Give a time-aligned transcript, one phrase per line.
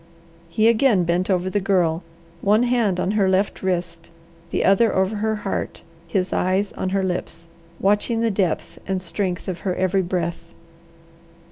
[0.49, 2.01] He again bent over the Girl,
[2.41, 4.09] one hand on her left wrist,
[4.49, 7.47] the other over her heart, his eyes on her lips,
[7.79, 10.55] watching the depth and strength of her every breath.